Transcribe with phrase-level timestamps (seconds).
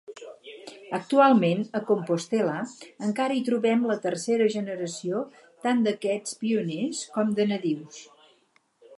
[0.97, 2.55] Actualment a Compostela
[3.07, 5.21] encara hi trobem la tercera generació
[5.67, 8.01] tant d'aquests pioners com de nadius.